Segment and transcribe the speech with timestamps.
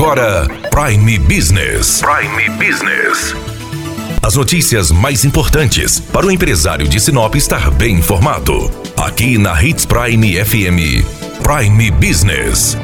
[0.00, 2.00] agora Prime Business.
[2.00, 3.34] Prime Business.
[4.22, 8.70] As notícias mais importantes para o empresário de Sinop estar bem informado.
[8.96, 11.04] Aqui na Hits Prime FM.
[11.42, 12.78] Prime Business.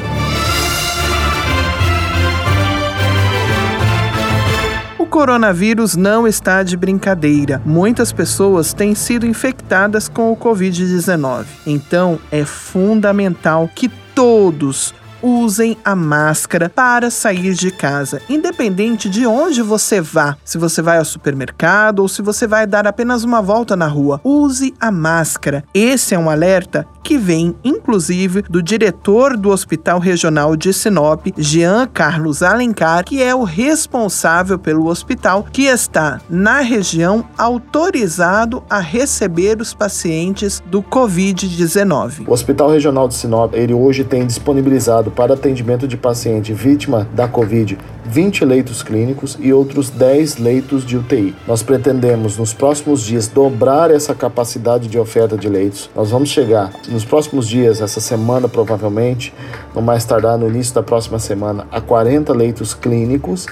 [4.99, 7.59] O coronavírus não está de brincadeira.
[7.65, 11.45] Muitas pessoas têm sido infectadas com o Covid-19.
[11.65, 14.93] Então, é fundamental que todos
[15.27, 20.37] usem a máscara para sair de casa, independente de onde você vá.
[20.45, 24.21] Se você vai ao supermercado ou se você vai dar apenas uma volta na rua,
[24.23, 25.65] use a máscara.
[25.73, 31.87] Esse é um alerta que vem, inclusive, do diretor do Hospital Regional de Sinop, Jean
[31.87, 39.61] Carlos Alencar, que é o responsável pelo hospital que está na região autorizado a receber
[39.61, 42.27] os pacientes do Covid-19.
[42.27, 47.27] O Hospital Regional de Sinop, ele hoje tem disponibilizado para atendimento de paciente vítima da
[47.27, 51.35] Covid 20 leitos clínicos e outros 10 leitos de UTI.
[51.47, 55.89] Nós pretendemos nos próximos dias dobrar essa capacidade de oferta de leitos.
[55.95, 59.33] Nós vamos chegar nos próximos dias, essa semana provavelmente,
[59.75, 63.47] no mais tardar no início da próxima semana, a 40 leitos clínicos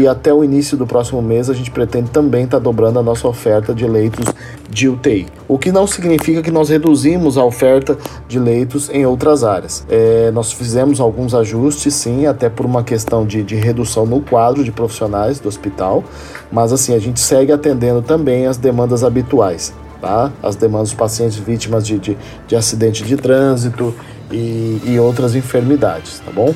[0.00, 3.02] e até o início do próximo mês a gente pretende também estar tá dobrando a
[3.02, 4.26] nossa oferta de leitos
[4.68, 5.26] de UTI.
[5.46, 7.96] O que não significa que nós reduzimos a oferta
[8.28, 9.84] de leitos em outras áreas.
[9.88, 14.62] É, nós fizemos alguns ajustes, sim, até por uma questão de, de redução no quadro
[14.62, 16.04] de profissionais do hospital,
[16.50, 19.72] mas assim, a gente segue atendendo também as demandas habituais.
[20.00, 20.30] Tá?
[20.40, 23.92] As demandas dos pacientes vítimas de, de, de acidente de trânsito
[24.30, 26.54] e, e outras enfermidades, tá bom?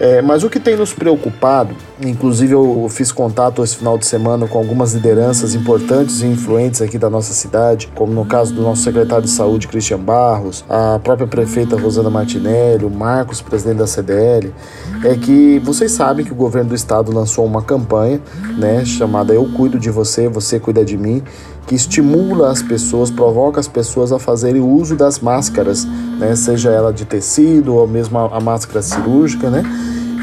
[0.00, 4.46] É, mas o que tem nos preocupado, inclusive eu fiz contato esse final de semana
[4.46, 8.82] com algumas lideranças importantes e influentes aqui da nossa cidade, como no caso do nosso
[8.82, 14.54] secretário de saúde, Christian Barros, a própria prefeita Rosana Martinelli, o Marcos, presidente da CDL,
[15.04, 18.20] é que vocês sabem que o governo do estado lançou uma campanha,
[18.56, 21.24] né, chamada Eu Cuido de Você, Você Cuida de Mim,
[21.68, 26.92] que estimula as pessoas, provoca as pessoas a fazerem uso das máscaras, né, seja ela
[26.92, 29.62] de tecido ou mesmo a, a máscara cirúrgica, né?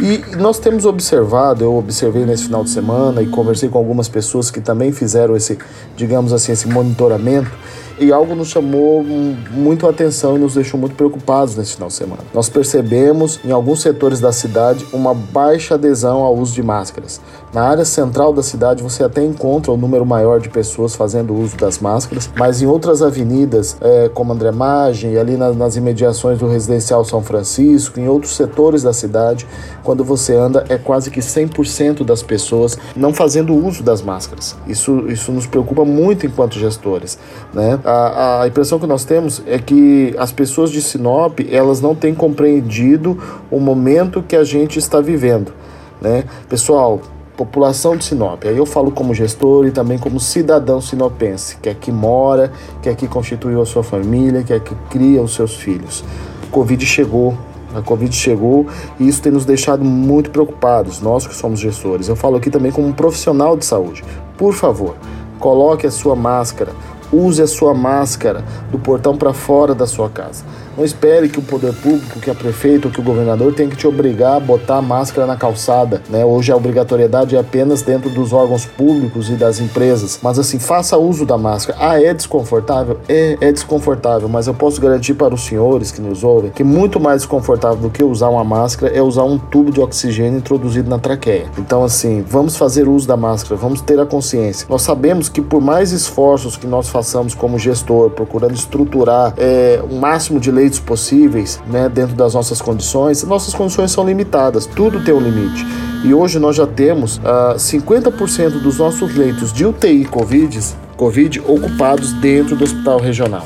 [0.01, 4.51] E nós temos observado, eu observei nesse final de semana e conversei com algumas pessoas
[4.51, 5.57] que também fizeram esse,
[5.95, 7.50] digamos assim, esse monitoramento
[7.97, 11.95] e algo nos chamou muito a atenção e nos deixou muito preocupados nesse final de
[11.95, 12.22] semana.
[12.34, 17.22] Nós percebemos em alguns setores da cidade uma baixa adesão ao uso de máscaras.
[17.55, 21.55] Na área central da cidade você até encontra um número maior de pessoas fazendo uso
[21.55, 26.49] das máscaras, mas em outras avenidas, é, como André Magem ali nas, nas imediações do
[26.49, 29.47] Residencial São Francisco, em outros setores da cidade,
[29.85, 34.57] quando você anda, é quase que 100% das pessoas não fazendo uso das máscaras.
[34.67, 37.17] Isso, isso nos preocupa muito enquanto gestores,
[37.53, 37.79] né?
[37.85, 42.13] a, a impressão que nós temos é que as pessoas de Sinop elas não têm
[42.13, 43.17] compreendido
[43.49, 45.53] o momento que a gente está vivendo,
[46.01, 46.25] né?
[46.49, 46.99] Pessoal,
[47.35, 48.46] população de Sinop.
[48.46, 52.51] Aí eu falo como gestor e também como cidadão sinopense, que aqui mora,
[52.81, 56.03] que aqui constituiu a sua família, que aqui cria os seus filhos.
[56.51, 57.38] Covid chegou,
[57.75, 58.66] a Covid chegou
[59.00, 62.07] e isso tem nos deixado muito preocupados, nós que somos gestores.
[62.07, 64.03] Eu falo aqui também como profissional de saúde.
[64.38, 64.96] Por favor,
[65.40, 66.72] coloque a sua máscara,
[67.12, 70.46] use a sua máscara do portão para fora da sua casa.
[70.77, 73.77] Não espere que o poder público, que a prefeito ou que o governador tenha que
[73.77, 76.25] te obrigar a botar a máscara na calçada, né?
[76.25, 80.19] Hoje a obrigatoriedade é apenas dentro dos órgãos públicos e das empresas.
[80.21, 81.77] Mas assim, faça uso da máscara.
[81.81, 82.99] Ah, é desconfortável?
[83.07, 86.99] É, é desconfortável, mas eu posso garantir para os senhores que nos ouvem que muito
[86.99, 90.99] mais desconfortável do que usar uma máscara é usar um tubo de oxigênio introduzido na
[90.99, 91.45] traqueia.
[91.57, 94.67] Então assim, vamos fazer uso da máscara, vamos ter a consciência.
[94.69, 99.95] Nós sabemos que por mais esforços que nós façamos como gestor, procurando estruturar é, o
[99.95, 105.03] máximo de lei leitos possíveis, né, dentro das nossas condições, nossas condições são limitadas, tudo
[105.03, 105.63] tem um limite.
[106.03, 110.59] E hoje nós já temos uh, ah, 50% dos nossos leitos de UTI COVID,
[110.97, 113.45] COVID ocupados dentro do hospital regional.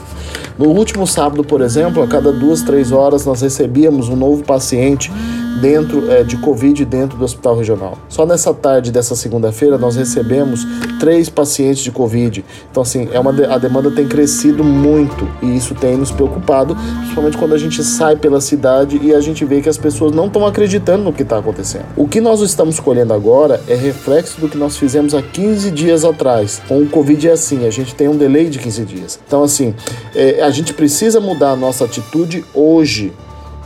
[0.58, 5.12] No último sábado, por exemplo, a cada duas, três horas nós recebíamos um novo paciente
[5.62, 7.98] dentro é, de Covid dentro do hospital regional.
[8.08, 10.66] Só nessa tarde dessa segunda-feira nós recebemos
[11.00, 12.44] três pacientes de Covid.
[12.72, 16.76] Então, assim, é uma de a demanda tem crescido muito e isso tem nos preocupado,
[16.76, 20.28] principalmente quando a gente sai pela cidade e a gente vê que as pessoas não
[20.28, 21.86] estão acreditando no que está acontecendo.
[21.96, 26.06] O que nós estamos colhendo agora é reflexo do que nós fizemos há 15 dias
[26.06, 26.62] atrás.
[26.68, 29.20] Com o Covid é assim, a gente tem um delay de 15 dias.
[29.26, 29.74] Então, assim,
[30.16, 33.14] é, a gente precisa mudar a nossa atitude hoje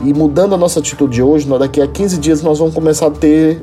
[0.00, 3.62] E mudando a nossa atitude hoje, daqui a 15 dias nós vamos começar a ter,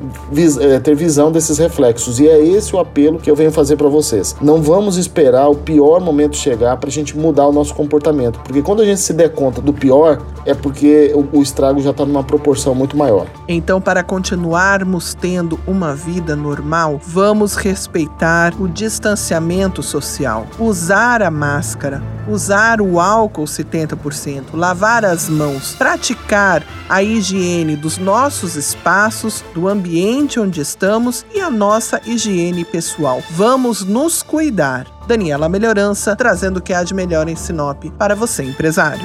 [0.60, 2.18] é, ter visão desses reflexos.
[2.18, 4.34] E é esse o apelo que eu venho fazer para vocês.
[4.40, 8.40] Não vamos esperar o pior momento chegar para a gente mudar o nosso comportamento.
[8.40, 11.90] Porque quando a gente se der conta do pior, é porque o, o estrago já
[11.90, 13.26] está numa proporção muito maior.
[13.46, 22.02] Então, para continuarmos tendo uma vida normal, vamos respeitar o distanciamento social, usar a máscara,
[22.28, 25.74] usar o álcool 70%, lavar as mãos,
[26.22, 33.22] praticar a higiene dos nossos espaços, do ambiente onde estamos e a nossa higiene pessoal.
[33.30, 34.86] Vamos nos cuidar.
[35.06, 39.04] Daniela Melhorança, trazendo o que há de melhor em Sinop para você, empresário.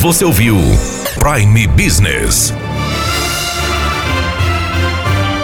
[0.00, 0.56] Você ouviu
[1.18, 2.52] Prime Business.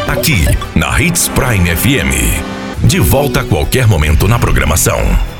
[0.07, 0.45] Aqui,
[0.75, 2.87] na Hits Prime FM.
[2.87, 5.31] De volta a qualquer momento na programação.